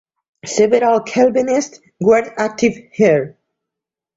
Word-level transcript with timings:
Several 0.45 1.01
Calvinists 1.01 1.79
were 1.99 2.33
active 2.35 2.73
here. 2.91 3.37